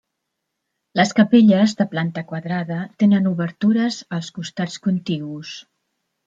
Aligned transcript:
Les 0.99 1.11
capelles, 1.19 1.75
de 1.81 1.85
planta 1.91 2.23
quadrada, 2.31 2.79
tenen 3.03 3.29
obertures 3.33 4.01
als 4.19 4.31
costats 4.39 4.81
contigus. 4.89 5.55